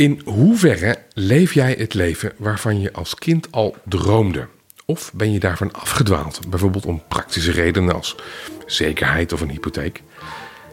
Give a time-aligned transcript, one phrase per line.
[0.00, 4.46] In hoeverre leef jij het leven waarvan je als kind al droomde?
[4.84, 8.16] Of ben je daarvan afgedwaald, bijvoorbeeld om praktische redenen als
[8.66, 10.02] zekerheid of een hypotheek?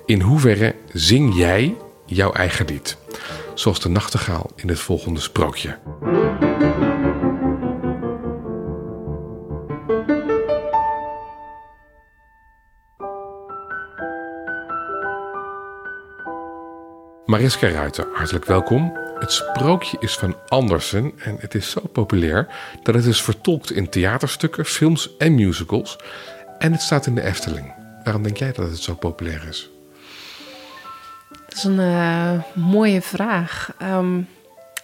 [0.06, 2.98] In hoeverre zing jij jouw eigen lied?
[3.54, 5.78] Zoals de nachtegaal in het volgende sprookje.
[17.38, 18.98] Mariska Ruiter, hartelijk welkom.
[19.20, 22.48] Het sprookje is van Andersen en het is zo populair
[22.84, 25.98] dat het is vertolkt in theaterstukken, films en musicals.
[26.58, 27.74] En het staat in de Efteling.
[28.04, 29.70] Waarom denk jij dat het zo populair is?
[31.30, 33.74] Dat is een uh, mooie vraag.
[33.82, 34.28] Um,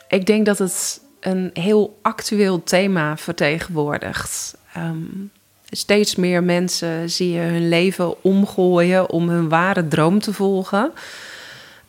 [0.07, 4.57] ik denk dat het een heel actueel thema vertegenwoordigt.
[4.77, 5.31] Um,
[5.70, 10.91] steeds meer mensen zie je hun leven omgooien om hun ware droom te volgen.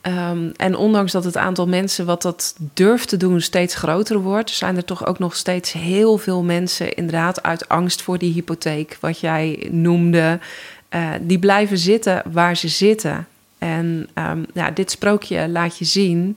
[0.06, 4.50] Um, en ondanks dat het aantal mensen wat dat durft te doen steeds groter wordt,
[4.50, 8.96] zijn er toch ook nog steeds heel veel mensen, inderdaad, uit angst voor die hypotheek,
[9.01, 10.38] wat jij noemde,
[10.90, 13.26] uh, die blijven zitten waar ze zitten.
[13.59, 16.36] En um, ja, dit sprookje laat je zien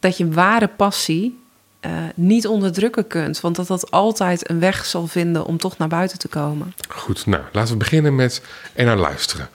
[0.00, 1.38] dat je ware passie
[1.80, 5.88] uh, niet onderdrukken kunt, want dat dat altijd een weg zal vinden om toch naar
[5.88, 6.74] buiten te komen.
[6.88, 8.42] Goed, nou laten we beginnen met
[8.74, 9.48] en naar luisteren.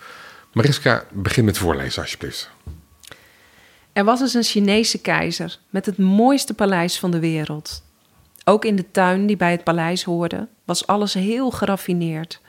[0.52, 2.50] Mariska, begin met voorlezen alsjeblieft.
[3.94, 7.84] Er was eens een Chinese keizer met het mooiste paleis van de wereld.
[8.44, 12.42] Ook in de tuin die bij het paleis hoorde, was alles heel geraffineerd.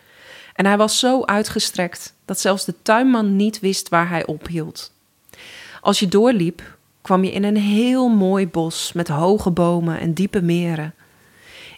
[0.55, 4.93] En hij was zo uitgestrekt dat zelfs de tuinman niet wist waar hij ophield.
[5.81, 10.43] Als je doorliep, kwam je in een heel mooi bos met hoge bomen en diepe
[10.43, 10.95] meren.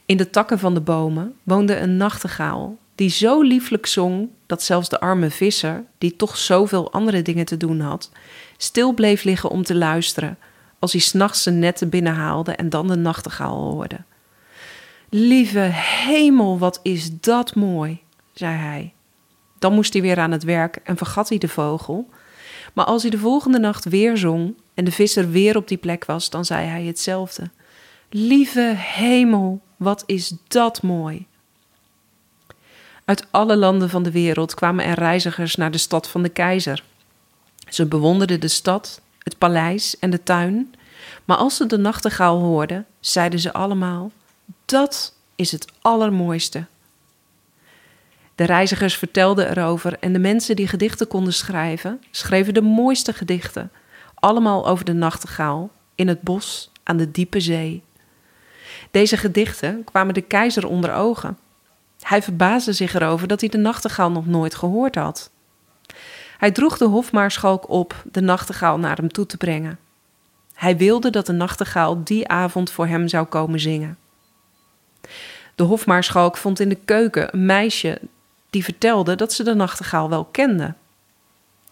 [0.05, 4.89] In de takken van de bomen woonde een nachtegaal die zo lieflijk zong dat zelfs
[4.89, 8.11] de arme visser, die toch zoveel andere dingen te doen had,
[8.57, 10.39] stil bleef liggen om te luisteren
[10.79, 13.99] als hij s'nachts zijn netten binnenhaalde en dan de nachtegaal hoorde.
[15.09, 15.69] Lieve
[16.05, 18.01] hemel, wat is dat mooi,
[18.33, 18.93] zei hij.
[19.59, 22.09] Dan moest hij weer aan het werk en vergat hij de vogel.
[22.73, 26.05] Maar als hij de volgende nacht weer zong en de visser weer op die plek
[26.05, 27.51] was, dan zei hij hetzelfde.
[28.11, 31.27] Lieve hemel, wat is dat mooi.
[33.07, 36.85] Uit alle landen van de wereld kwamen er reizigers naar de stad van de keizer.
[37.69, 40.75] Ze bewonderden de stad, het paleis en de tuin,
[41.25, 44.11] maar als ze de nachtegaal hoorden, zeiden ze allemaal:
[44.65, 46.65] Dat is het allermooiste.
[48.35, 53.71] De reizigers vertelden erover en de mensen die gedichten konden schrijven, schreven de mooiste gedichten,
[54.15, 57.83] allemaal over de nachtegaal in het bos aan de diepe zee.
[58.91, 61.39] Deze gedichten kwamen de keizer onder ogen.
[62.01, 65.31] Hij verbaasde zich erover dat hij de nachtegaal nog nooit gehoord had.
[66.39, 69.79] Hij droeg de hofmaarschalk op de nachtegaal naar hem toe te brengen.
[70.55, 73.99] Hij wilde dat de nachtegaal die avond voor hem zou komen zingen.
[75.55, 78.01] De hofmaarschalk vond in de keuken een meisje
[78.51, 80.75] die vertelde dat ze de nachtegaal wel kende.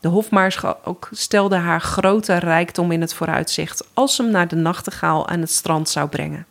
[0.00, 5.28] De hofmaarschalk stelde haar grote rijkdom in het vooruitzicht als ze hem naar de nachtegaal
[5.28, 6.46] aan het strand zou brengen.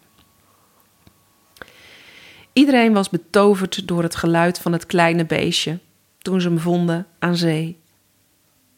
[2.53, 5.80] Iedereen was betoverd door het geluid van het kleine beestje
[6.18, 7.81] toen ze hem vonden aan zee.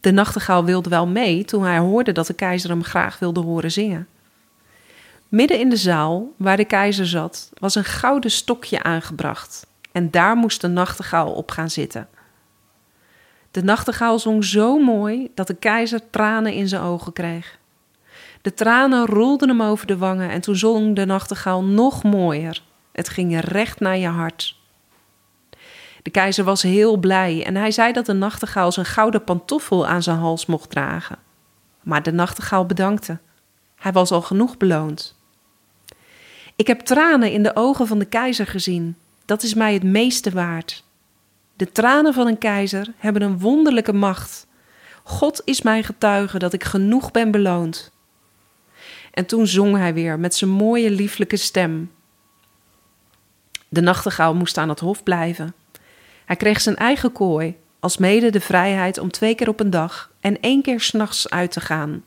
[0.00, 3.72] De nachtegaal wilde wel mee toen hij hoorde dat de keizer hem graag wilde horen
[3.72, 4.08] zingen.
[5.28, 10.36] Midden in de zaal, waar de keizer zat, was een gouden stokje aangebracht en daar
[10.36, 12.08] moest de nachtegaal op gaan zitten.
[13.50, 17.58] De nachtegaal zong zo mooi dat de keizer tranen in zijn ogen kreeg.
[18.42, 22.62] De tranen rolden hem over de wangen en toen zong de nachtegaal nog mooier.
[22.96, 24.56] Het ging recht naar je hart.
[26.02, 30.02] De keizer was heel blij en hij zei dat de nachtegaal zijn gouden pantoffel aan
[30.02, 31.18] zijn hals mocht dragen.
[31.82, 33.18] Maar de nachtegaal bedankte.
[33.76, 35.16] Hij was al genoeg beloond.
[36.56, 38.96] Ik heb tranen in de ogen van de keizer gezien.
[39.24, 40.84] Dat is mij het meeste waard.
[41.56, 44.46] De tranen van een keizer hebben een wonderlijke macht.
[45.02, 47.92] God is mijn getuige dat ik genoeg ben beloond.
[49.12, 51.90] En toen zong hij weer met zijn mooie lieflijke stem.
[53.76, 55.54] De nachtegaal moest aan het hof blijven.
[56.24, 60.10] Hij kreeg zijn eigen kooi, als mede de vrijheid om twee keer op een dag
[60.20, 62.02] en één keer s'nachts uit te gaan.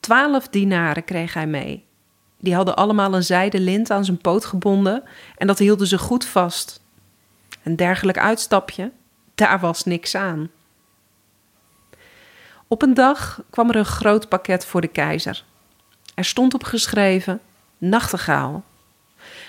[0.00, 1.84] Twaalf dinaren kreeg hij mee.
[2.38, 5.02] Die hadden allemaal een zijden lint aan zijn poot gebonden
[5.36, 6.82] en dat hielden ze goed vast.
[7.62, 8.92] Een dergelijk uitstapje,
[9.34, 10.50] daar was niks aan.
[12.68, 15.44] Op een dag kwam er een groot pakket voor de keizer.
[16.14, 17.40] Er stond op geschreven:
[17.78, 18.64] Nachtegaal.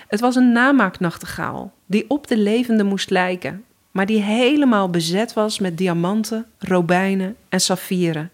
[0.07, 5.59] Het was een namaaknachtegaal die op de levende moest lijken, maar die helemaal bezet was
[5.59, 8.31] met diamanten, robijnen en saffieren.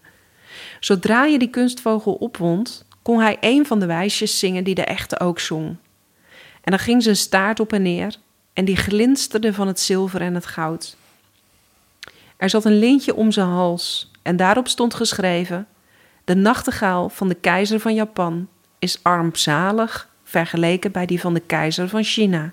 [0.80, 5.20] Zodra je die kunstvogel opwond, kon hij een van de wijsjes zingen die de echte
[5.20, 5.76] ook zong.
[6.60, 8.14] En dan ging zijn staart op en neer
[8.52, 10.96] en die glinsterde van het zilver en het goud.
[12.36, 15.66] Er zat een lintje om zijn hals en daarop stond geschreven:
[16.24, 21.88] De nachtegaal van de keizer van Japan is armzalig vergeleken bij die van de keizer
[21.88, 22.52] van China.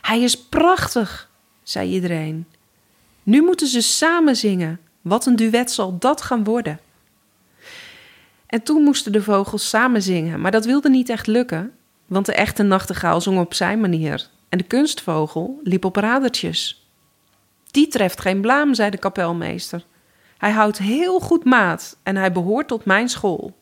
[0.00, 1.30] Hij is prachtig,
[1.62, 2.46] zei iedereen.
[3.22, 4.80] Nu moeten ze samen zingen.
[5.00, 6.80] Wat een duet zal dat gaan worden.
[8.46, 11.72] En toen moesten de vogels samen zingen, maar dat wilde niet echt lukken,
[12.06, 16.88] want de echte nachtegaal zong op zijn manier en de kunstvogel liep op radertjes.
[17.70, 19.84] Die treft geen blaam, zei de kapelmeester.
[20.38, 23.56] Hij houdt heel goed maat en hij behoort tot mijn school.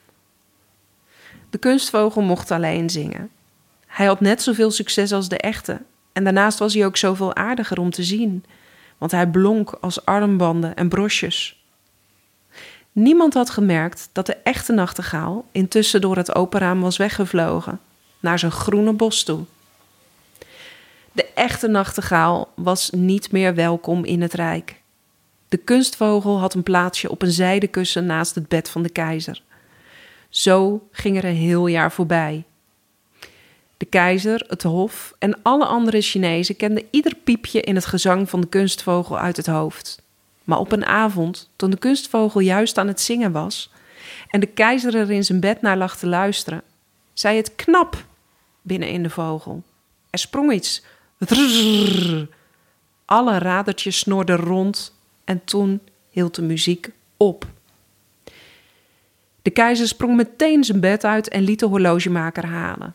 [1.50, 3.30] De kunstvogel mocht alleen zingen.
[3.86, 5.80] Hij had net zoveel succes als de echte
[6.16, 8.44] en daarnaast was hij ook zoveel aardiger om te zien,
[8.98, 11.64] want hij blonk als armbanden en brosjes.
[12.92, 17.80] Niemand had gemerkt dat de echte nachtegaal intussen door het open raam was weggevlogen,
[18.20, 19.44] naar zijn groene bos toe.
[21.12, 24.80] De echte nachtegaal was niet meer welkom in het rijk.
[25.48, 29.42] De kunstvogel had een plaatsje op een zijdenkussen naast het bed van de keizer.
[30.28, 32.44] Zo ging er een heel jaar voorbij.
[33.76, 38.40] De keizer, het hof en alle andere Chinezen kenden ieder piepje in het gezang van
[38.40, 40.02] de kunstvogel uit het hoofd.
[40.44, 43.70] Maar op een avond, toen de kunstvogel juist aan het zingen was
[44.30, 46.62] en de keizer er in zijn bed naar lag te luisteren,
[47.12, 48.04] zei het knap
[48.62, 49.62] binnen in de vogel.
[50.10, 50.82] Er sprong iets.
[53.04, 54.94] Alle radertjes snorden rond
[55.24, 55.80] en toen
[56.10, 57.46] hield de muziek op.
[59.46, 62.94] De keizer sprong meteen zijn bed uit en liet de horlogemaker halen.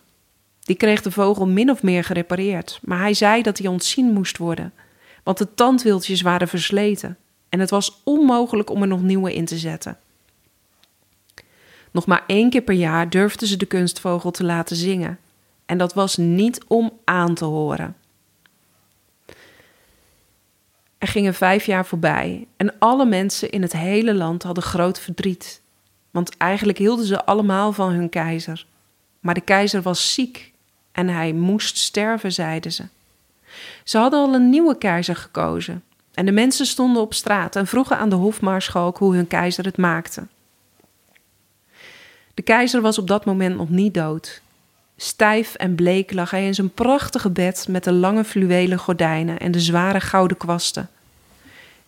[0.60, 4.38] Die kreeg de vogel min of meer gerepareerd, maar hij zei dat hij ontzien moest
[4.38, 4.74] worden,
[5.24, 7.18] want de tandwieltjes waren versleten
[7.50, 9.98] en het was onmogelijk om er nog nieuwe in te zetten.
[11.92, 15.20] Nog maar één keer per jaar durfden ze de kunstvogel te laten zingen,
[15.66, 17.96] en dat was niet om aan te horen.
[20.98, 25.61] Er gingen vijf jaar voorbij en alle mensen in het hele land hadden groot verdriet,
[26.12, 28.66] want eigenlijk hielden ze allemaal van hun keizer.
[29.20, 30.52] Maar de keizer was ziek
[30.92, 32.84] en hij moest sterven, zeiden ze.
[33.84, 37.98] Ze hadden al een nieuwe keizer gekozen en de mensen stonden op straat en vroegen
[37.98, 40.28] aan de hofmaarschalk hoe hun keizer het maakte.
[42.34, 44.42] De keizer was op dat moment nog niet dood.
[44.98, 49.52] Stijf en bleek lag hij in zijn prachtige bed met de lange fluwelen gordijnen en
[49.52, 50.90] de zware gouden kwasten.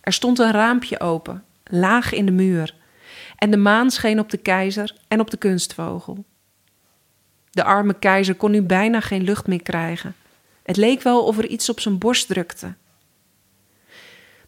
[0.02, 2.76] Er stond een raampje open, laag in de muur,
[3.44, 6.26] en de maan scheen op de keizer en op de kunstvogel.
[7.52, 10.16] De arme keizer kon nu bijna geen lucht meer krijgen.
[10.64, 12.74] Het leek wel of er iets op zijn borst drukte.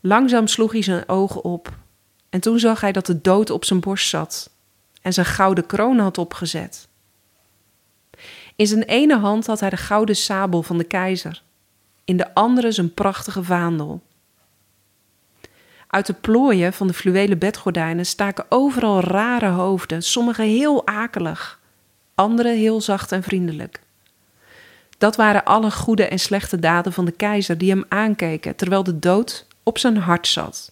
[0.01, 1.73] Langzaam sloeg hij zijn ogen op
[2.29, 4.49] en toen zag hij dat de dood op zijn borst zat
[5.01, 6.87] en zijn gouden kroon had opgezet.
[8.55, 11.43] In zijn ene hand had hij de gouden sabel van de keizer,
[12.05, 14.01] in de andere zijn prachtige vaandel.
[15.95, 21.61] Uit de plooien van de fluwelen bedgordijnen staken overal rare hoofden, sommige heel akelig,
[22.15, 23.79] andere heel zacht en vriendelijk.
[24.97, 28.99] Dat waren alle goede en slechte daden van de keizer die hem aankeken terwijl de
[28.99, 30.71] dood op zijn hart zat.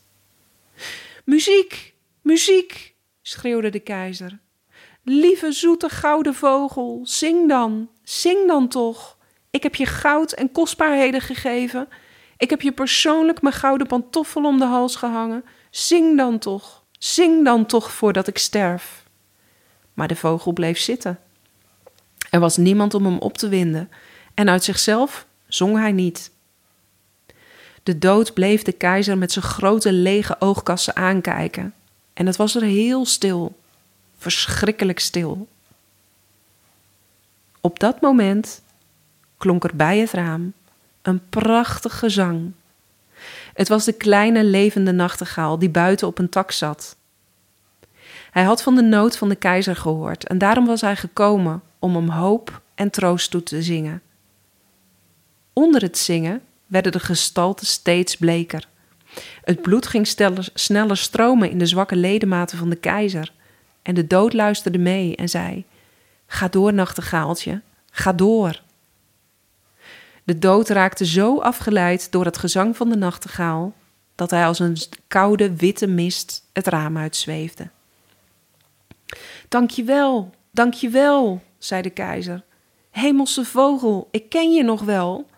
[1.26, 4.40] Muziek, muziek, schreeuwde de keizer.
[5.04, 9.18] Lieve zoete gouden vogel, zing dan, zing dan toch.
[9.50, 11.88] Ik heb je goud en kostbaarheden gegeven.
[12.38, 15.44] Ik heb je persoonlijk mijn gouden pantoffel om de hals gehangen.
[15.70, 19.04] Zing dan toch, zing dan toch voordat ik sterf.
[19.94, 21.20] Maar de vogel bleef zitten.
[22.30, 23.90] Er was niemand om hem op te winden
[24.34, 26.32] en uit zichzelf zong hij niet.
[27.84, 31.74] De dood bleef de keizer met zijn grote lege oogkassen aankijken
[32.14, 33.56] en het was er heel stil
[34.18, 35.48] verschrikkelijk stil.
[37.62, 38.62] Op dat moment
[39.38, 40.54] klonk er bij het raam
[41.04, 42.52] een prachtig gezang.
[43.54, 46.96] Het was de kleine levende nachtegaal die buiten op een tak zat.
[48.32, 51.96] Hij had van de nood van de keizer gehoord en daarom was hij gekomen om
[51.96, 54.02] hem hoop en troost toe te zingen.
[55.54, 58.68] Onder het zingen werden de gestalten steeds bleker.
[59.44, 60.08] Het bloed ging
[60.54, 63.32] sneller stromen in de zwakke ledematen van de keizer
[63.82, 65.66] en de dood luisterde mee en zei:
[66.28, 68.62] Ga door, nachtegaaltje, ga door.
[70.24, 73.74] De dood raakte zo afgeleid door het gezang van de nachtegaal
[74.16, 74.78] dat hij als een
[75.08, 77.70] koude witte mist het raam uitzweefde.
[79.50, 82.44] Dank je wel, dank je wel, zei de keizer.
[82.90, 85.30] Hemelse vogel, ik ken je nog wel.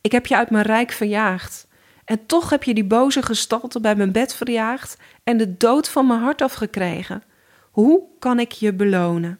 [0.00, 1.66] Ik heb je uit mijn rijk verjaagd.
[2.04, 6.06] En toch heb je die boze gestalte bij mijn bed verjaagd en de dood van
[6.06, 7.22] mijn hart afgekregen.
[7.70, 9.38] Hoe kan ik je belonen?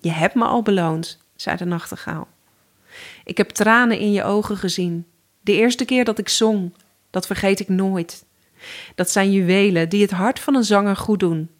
[0.00, 2.28] Je hebt me al beloond, zei de nachtegaal.
[3.30, 5.06] Ik heb tranen in je ogen gezien.
[5.40, 6.72] De eerste keer dat ik zong,
[7.10, 8.24] dat vergeet ik nooit.
[8.94, 11.50] Dat zijn juwelen die het hart van een zanger goed doen.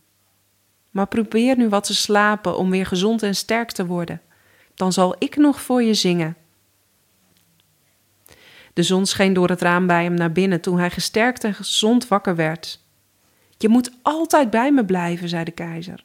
[0.91, 4.21] Maar probeer nu wat te slapen om weer gezond en sterk te worden.
[4.75, 6.37] Dan zal ik nog voor je zingen.
[8.73, 12.09] De zon scheen door het raam bij hem naar binnen toen hij gesterkt en gezond
[12.09, 12.81] wakker werd.
[13.57, 16.05] Je moet altijd bij me blijven, zei de keizer.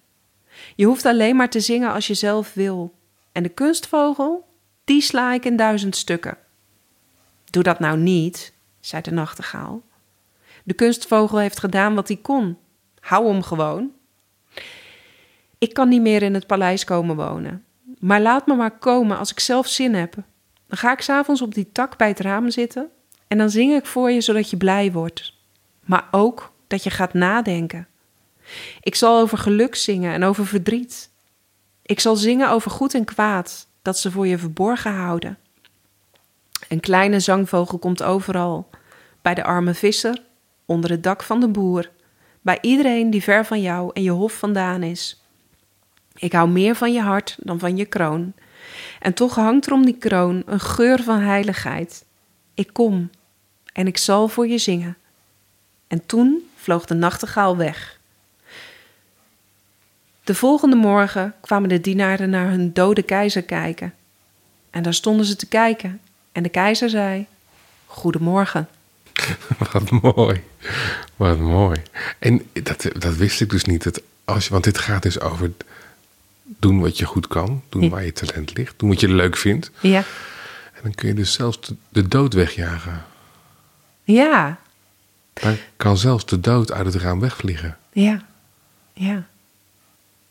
[0.75, 2.93] Je hoeft alleen maar te zingen als je zelf wil.
[3.31, 4.53] En de kunstvogel,
[4.85, 6.37] die sla ik in duizend stukken.
[7.49, 9.81] Doe dat nou niet, zei de nachtegaal.
[10.63, 12.57] De kunstvogel heeft gedaan wat hij kon.
[12.99, 13.91] Hou hem gewoon.
[15.57, 17.65] Ik kan niet meer in het paleis komen wonen.
[17.99, 20.13] Maar laat me maar komen als ik zelf zin heb.
[20.67, 22.89] Dan ga ik s'avonds op die tak bij het raam zitten
[23.27, 25.33] en dan zing ik voor je zodat je blij wordt.
[25.85, 27.87] Maar ook dat je gaat nadenken.
[28.81, 31.09] Ik zal over geluk zingen en over verdriet.
[31.81, 35.37] Ik zal zingen over goed en kwaad, dat ze voor je verborgen houden.
[36.67, 38.69] Een kleine zangvogel komt overal,
[39.21, 40.21] bij de arme visser,
[40.65, 41.89] onder het dak van de boer,
[42.41, 45.21] bij iedereen die ver van jou en je hof vandaan is.
[46.15, 48.33] Ik hou meer van je hart dan van je kroon.
[48.99, 52.05] En toch hangt er om die kroon een geur van heiligheid.
[52.53, 53.09] Ik kom
[53.73, 54.97] en ik zal voor je zingen.
[55.87, 57.99] En toen vloog de nachtegaal weg.
[60.25, 63.93] De volgende morgen kwamen de dienaren naar hun dode keizer kijken.
[64.69, 65.99] En daar stonden ze te kijken.
[66.31, 67.25] En de keizer zei:
[67.85, 68.67] Goedemorgen.
[69.71, 70.43] Wat mooi.
[71.15, 71.81] Wat mooi.
[72.19, 73.83] En dat, dat wist ik dus niet.
[73.83, 75.51] Dat als je, want dit gaat dus over
[76.45, 77.63] doen wat je goed kan.
[77.69, 78.73] Doen waar je talent ligt.
[78.77, 79.71] Doen wat je leuk vindt.
[79.79, 80.03] Ja.
[80.73, 83.05] En dan kun je dus zelfs de, de dood wegjagen.
[84.03, 84.59] Ja.
[85.33, 87.77] Dan kan zelfs de dood uit het raam wegvliegen.
[87.91, 88.25] Ja.
[88.93, 89.27] Ja.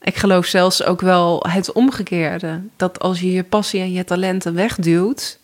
[0.04, 2.60] Ik geloof zelfs ook wel het omgekeerde.
[2.76, 5.38] Dat als je je passie en je talenten wegduwt,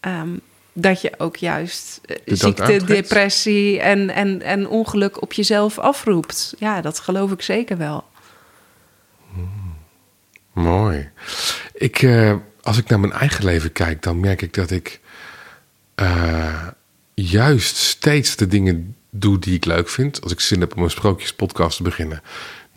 [0.00, 0.36] ehm,
[0.72, 2.86] dat je ook juist eh, ziekte, aantrekt.
[2.86, 6.54] depressie en, en, en ongeluk op jezelf afroept.
[6.58, 8.04] Ja, dat geloof ik zeker wel.
[10.52, 11.10] Mooi.
[11.74, 15.00] Ik, eh, als ik naar mijn eigen leven kijk, dan merk ik dat ik
[15.94, 16.66] eh,
[17.14, 20.22] juist steeds de dingen doe die ik leuk vind.
[20.22, 22.22] Als ik zin heb om een sprookjespodcast te beginnen,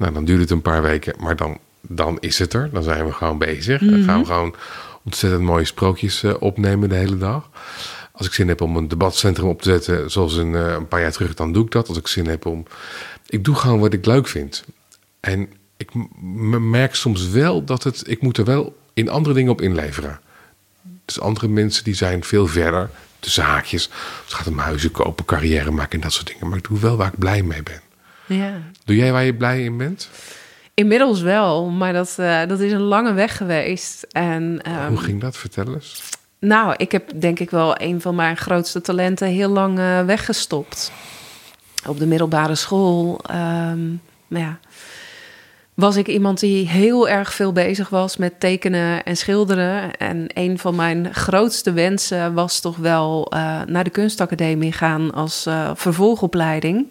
[0.01, 2.70] nou, dan duurt het een paar weken, maar dan, dan is het er.
[2.74, 3.79] Dan zijn we gewoon bezig.
[3.79, 4.55] Dan gaan we gewoon
[5.03, 7.50] ontzettend mooie sprookjes eh, opnemen de hele dag.
[8.12, 11.01] Als ik zin heb om een debatcentrum op te zetten, zoals een, eh, een paar
[11.01, 11.88] jaar terug, dan doe ik dat.
[11.88, 12.65] Als ik zin heb om.
[13.27, 14.63] Ik doe gewoon wat ik leuk vind.
[15.20, 15.89] En ik
[16.60, 18.03] merk soms wel dat het.
[18.08, 20.20] Ik moet er wel in andere dingen op inleveren.
[21.05, 22.89] Dus andere mensen die zijn veel verder.
[23.20, 23.89] Tussen haakjes.
[24.24, 26.48] Het gaat om huizen kopen, carrière maken en dat soort dingen.
[26.48, 27.81] Maar ik doe wel waar ik blij mee ben.
[28.36, 28.62] Ja.
[28.86, 30.10] Doe jij waar je blij in bent?
[30.74, 34.04] Inmiddels wel, maar dat, eh, dat is een lange weg geweest.
[34.12, 35.38] En, ehm, Hoe ging dat?
[35.38, 36.04] Vertel eens.
[36.40, 40.92] Nou, ik heb denk ik wel een van mijn grootste talenten heel lang eh, weggestopt.
[41.88, 43.20] Op de middelbare school.
[43.26, 43.88] ehm,
[44.28, 44.60] nou ja,
[45.74, 49.96] was ik iemand die heel erg veel bezig was met tekenen en schilderen.
[49.98, 55.48] En een van mijn grootste wensen was toch wel eh, naar de kunstacademie gaan als
[55.76, 56.88] vervolgopleiding.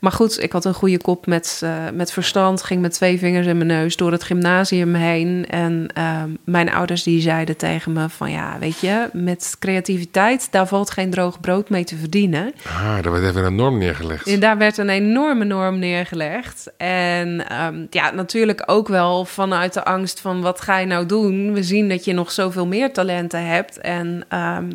[0.00, 2.62] Maar goed, ik had een goede kop met, eh, met verstand.
[2.62, 5.46] Ging met twee vingers in mijn neus door het gymnasium heen.
[5.48, 8.30] En ehm, mijn ouders die zeiden tegen me van...
[8.30, 10.48] ja, weet je, met creativiteit...
[10.50, 12.52] daar valt geen droog brood mee te verdienen.
[12.66, 14.26] Ah, daar werd even een norm neergelegd.
[14.26, 16.72] En daar werd een enorme norm neergelegd.
[16.76, 20.40] En ehm, ja, natuurlijk ook wel vanuit de angst van...
[20.40, 21.52] wat ga je nou doen?
[21.52, 23.80] We zien dat je nog zoveel meer talenten hebt.
[23.80, 24.70] En ehm,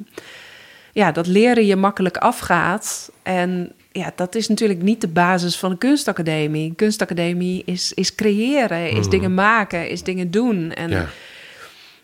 [0.92, 3.12] ja, dat leren je makkelijk afgaat.
[3.24, 6.69] En ja, dat is natuurlijk niet de basis van een kunstacademie.
[6.69, 10.71] Een kunstacademie is, is creëren, is dingen maken, is dingen doen.
[10.71, 11.07] En Ja.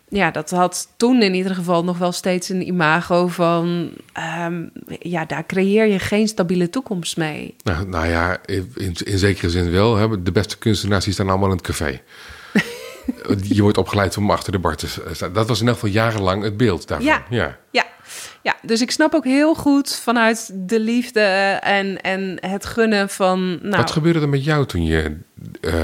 [0.09, 3.91] ja, dat had toen in ieder geval nog wel steeds een imago van...
[4.13, 4.65] ehm,
[4.99, 7.55] ja, daar creëer je geen stabiele toekomst mee.
[7.63, 8.71] Nou, nou ja, in,
[9.03, 9.95] in zekere zin wel.
[9.95, 10.23] Hè.
[10.23, 12.01] De beste kunstenaars die staan allemaal in het café.
[13.41, 15.33] je wordt opgeleid om achter de bar te staan.
[15.33, 17.07] Dat was in elk geval jarenlang het beeld daarvan.
[17.07, 17.23] Ja.
[17.29, 17.57] ja.
[17.71, 17.85] Ja,
[18.41, 21.21] ja, dus ik snap ook heel goed vanuit de liefde
[21.61, 23.59] en, en het gunnen van...
[23.61, 25.17] Nou, Wat gebeurde er met jou toen je
[25.61, 25.75] eh,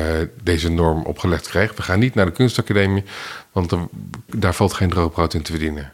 [0.44, 1.76] deze norm opgelegd kreeg?
[1.76, 3.04] We gaan niet naar de kunstacademie,
[3.52, 3.74] want
[4.26, 5.92] daar valt geen droogbrood in te verdienen.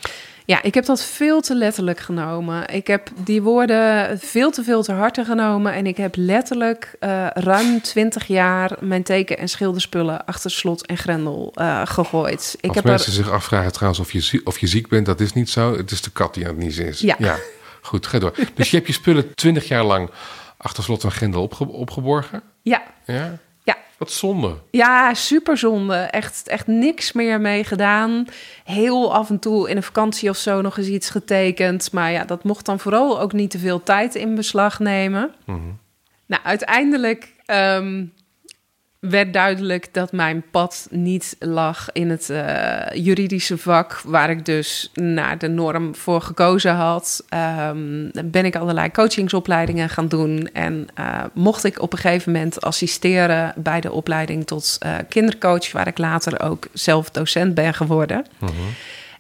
[0.50, 2.68] Ja, ik heb dat veel te letterlijk genomen.
[2.74, 5.74] Ik heb die woorden veel te veel te harte genomen.
[5.74, 10.98] En ik heb letterlijk eh, ruim twintig jaar mijn teken- en schilderspullen achter slot en
[10.98, 12.56] grendel eh, gegooid.
[12.60, 15.20] Ik Als heb mensen er, zich afvragen trouwens of je, of je ziek bent, dat
[15.20, 15.78] is niet zo.
[15.78, 17.00] Het is de kat die aan het niezen is.
[17.00, 17.16] Ja.
[17.82, 18.36] Goed, ga door.
[18.54, 20.10] Dus je hebt je spullen twintig jaar lang
[20.58, 22.42] achter slot en grendel opge- opgeborgen.
[22.62, 23.38] ja, Ja?
[24.00, 24.56] Wat zonde.
[24.72, 25.96] Ja, super zonde.
[25.96, 28.26] Echt, echt niks meer mee gedaan.
[28.64, 31.92] Heel af en toe in een vakantie of zo nog eens iets getekend.
[31.92, 35.32] Maar ja, dat mocht dan vooral ook niet te veel tijd in beslag nemen.
[36.26, 38.06] Nou, uiteindelijk ehm,
[39.00, 44.92] werd duidelijk dat mijn pad niet lag in het eh, juridische vak, waar ik dus
[44.94, 47.24] naar de norm voor gekozen had.
[47.30, 52.62] Ehm, ben ik allerlei coachingsopleidingen gaan doen en eh, mocht ik op een gegeven moment
[52.62, 58.26] assisteren bij de opleiding tot eh, kindercoach, waar ik later ook zelf docent ben geworden.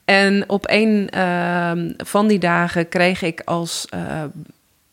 [0.06, 3.88] En op een ehm, van die dagen kreeg ik als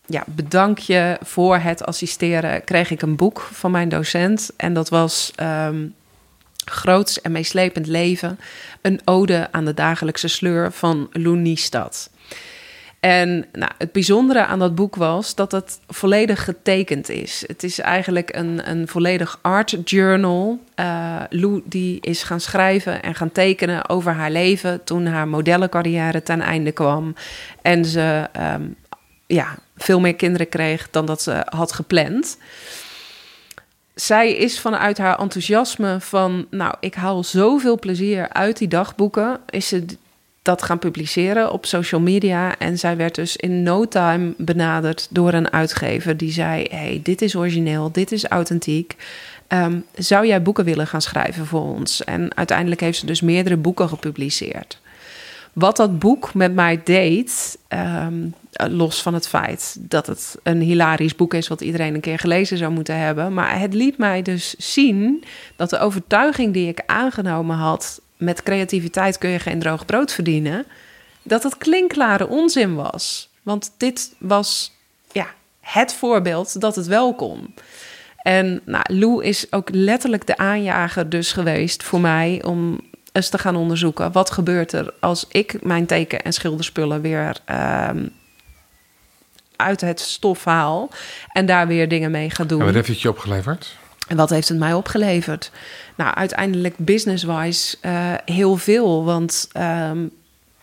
[0.07, 4.51] ja, bedankje voor het assisteren kreeg ik een boek van mijn docent.
[4.57, 5.95] En dat was um,
[6.65, 8.39] Groots en meeslepend leven.
[8.83, 12.11] Een ode aan de dagelijkse sleur van Lou Niestad.
[13.01, 17.45] En nou, het bijzondere aan dat boek was dat het volledig getekend is.
[17.47, 20.59] Het is eigenlijk een, een volledig art journal.
[20.81, 26.23] Uh, Lou die is gaan schrijven en gaan tekenen over haar leven toen haar modellencarrière
[26.23, 27.15] ten einde kwam.
[27.63, 28.77] En ze um,
[29.27, 32.39] ja, veel meer kinderen kreeg dan dat ze had gepland.
[33.95, 39.69] Zij is vanuit haar enthousiasme van, nou, ik haal zoveel plezier uit die dagboeken, is
[39.69, 39.85] ze
[40.47, 42.59] dat gaan publiceren op social media.
[42.59, 47.23] En zij werd dus in no time benaderd door een uitgever die zei: hey, dit
[47.23, 48.97] is origineel, dit is authentiek.
[49.49, 52.05] Um, zou jij boeken willen gaan schrijven voor ons?
[52.05, 54.79] En uiteindelijk heeft ze dus meerdere boeken gepubliceerd.
[55.53, 58.35] Wat dat boek met mij deed, um,
[58.71, 62.59] los van het feit dat het een hilarisch boek is, wat iedereen een keer gelezen
[62.59, 63.35] zou moeten hebben.
[63.35, 65.25] Maar het liet mij dus zien
[65.57, 70.67] dat de overtuiging die ik aangenomen had, met creativiteit kun je geen droog brood verdienen,
[71.23, 73.29] dat het klinkklare onzin was.
[73.43, 74.73] Want dit was
[75.13, 75.27] ja,
[75.61, 77.55] het voorbeeld dat het wel kon.
[78.17, 82.81] En nou, Lou is ook letterlijk de aanjager dus geweest voor mij om
[83.13, 84.13] eens te gaan onderzoeken.
[84.13, 87.37] Wat gebeurt er als ik mijn teken- en schilderspullen weer
[87.91, 88.11] um,
[89.57, 90.91] uit het stof haal
[91.33, 92.61] en daar weer dingen mee ga doen.
[92.61, 93.77] En wat heeft het je opgeleverd?
[94.09, 95.51] En wat heeft het mij opgeleverd?
[95.95, 99.05] Nou, uiteindelijk business-wise uh, heel veel.
[99.05, 100.11] Want um,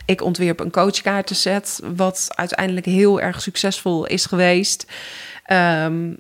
[0.06, 4.92] ik ontwierp een coachkaartenset, wat uiteindelijk heel erg succesvol is geweest.
[5.52, 6.20] Um,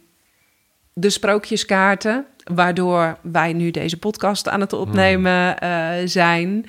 [0.93, 6.65] de sprookjeskaarten, waardoor wij nu deze podcast aan het opnemen uh, zijn.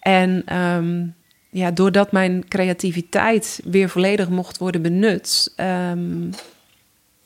[0.00, 1.14] En um,
[1.56, 5.54] ja, doordat mijn creativiteit weer volledig mocht worden benut,
[5.90, 6.30] um,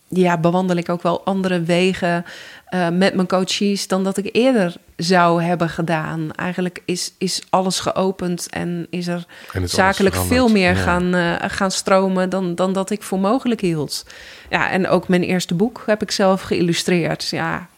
[0.08, 2.24] ja, bewandel ik ook wel andere wegen
[2.70, 6.32] uh, met mijn coaches dan dat ik eerder zou hebben gedaan.
[6.32, 10.82] Eigenlijk is, is alles geopend en is er en zakelijk veel meer ja.
[10.82, 14.06] gaan, uh, gaan stromen dan, dan dat ik voor mogelijk hield.
[14.50, 17.28] Ja, en ook mijn eerste boek heb ik zelf geïllustreerd.
[17.28, 17.68] Ja,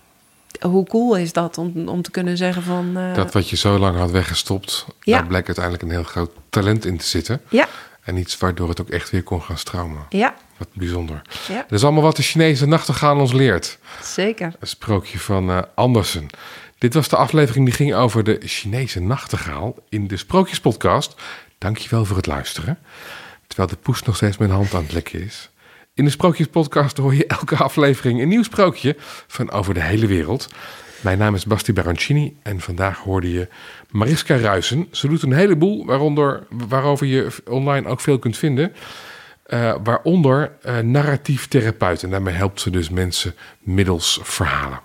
[0.61, 2.99] hoe cool is dat om, om te kunnen zeggen van...
[2.99, 5.19] Uh, dat wat je zo lang had weggestopt, ja.
[5.19, 7.41] daar bleek uiteindelijk een heel groot talent in te zitten.
[7.49, 7.69] Ja.
[8.03, 10.07] En iets waardoor het ook echt weer kon gaan stromen.
[10.09, 10.35] Ja.
[10.57, 11.23] Wat bijzonder.
[11.49, 11.57] Ja.
[11.69, 13.79] Dat is allemaal wat de Chinese nachtegaal ons leert.
[14.03, 14.53] Zeker.
[14.61, 16.29] Een sprookje van uh, Andersen.
[16.79, 21.15] Dit was de aflevering die ging over de Chinese nachtegaal in de Sprookjespodcast.
[21.59, 22.79] Dankjewel voor het luisteren.
[23.47, 25.51] Terwijl de poes nog steeds mijn hand aan het lekken is.
[25.95, 30.49] In de Sprookjespodcast hoor je elke aflevering een nieuw sprookje van over de hele wereld.
[31.01, 33.49] Mijn naam is Basti Barancini en vandaag hoorde je
[33.91, 34.89] Mariska Ruisen.
[34.91, 38.73] Ze doet een heleboel, waaronder, waarover je online ook veel kunt vinden.
[39.47, 42.03] Uh, waaronder uh, narratief therapeut.
[42.03, 44.81] En daarmee helpt ze dus mensen middels verhalen.